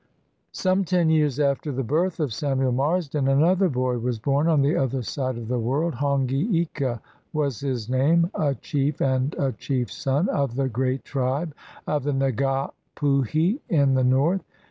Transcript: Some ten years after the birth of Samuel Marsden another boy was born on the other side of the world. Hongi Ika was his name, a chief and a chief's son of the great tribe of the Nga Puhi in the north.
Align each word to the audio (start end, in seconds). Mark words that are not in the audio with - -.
Some 0.53 0.83
ten 0.83 1.11
years 1.11 1.39
after 1.39 1.71
the 1.71 1.83
birth 1.83 2.19
of 2.19 2.33
Samuel 2.33 2.71
Marsden 2.71 3.27
another 3.27 3.69
boy 3.69 3.99
was 3.99 4.17
born 4.17 4.47
on 4.47 4.63
the 4.63 4.75
other 4.75 5.03
side 5.03 5.37
of 5.37 5.47
the 5.47 5.59
world. 5.59 5.93
Hongi 5.93 6.49
Ika 6.59 6.99
was 7.33 7.59
his 7.59 7.87
name, 7.87 8.31
a 8.33 8.55
chief 8.55 8.99
and 8.99 9.35
a 9.37 9.51
chief's 9.51 9.93
son 9.97 10.27
of 10.29 10.55
the 10.55 10.67
great 10.69 11.05
tribe 11.05 11.53
of 11.85 12.03
the 12.03 12.13
Nga 12.13 12.71
Puhi 12.95 13.59
in 13.69 13.93
the 13.93 14.03
north. 14.03 14.43